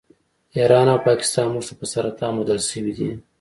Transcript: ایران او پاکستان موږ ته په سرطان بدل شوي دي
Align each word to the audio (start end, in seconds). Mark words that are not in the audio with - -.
ایران 0.57 0.87
او 0.93 0.99
پاکستان 1.07 1.47
موږ 1.53 1.63
ته 1.67 1.73
په 1.79 1.85
سرطان 1.91 2.33
بدل 2.39 2.59
شوي 2.69 2.93
دي 2.97 3.09